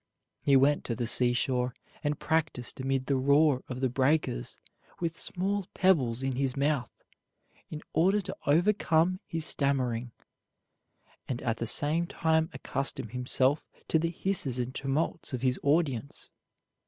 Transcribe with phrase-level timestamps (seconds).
[0.41, 4.57] He went to the seashore and practised amid the roar of the breakers
[4.99, 7.03] with small pebbles in his mouth,
[7.69, 10.11] in order to overcome his stammering,
[11.27, 16.31] and at the same time accustom himself to the hisses and tumults of his audience.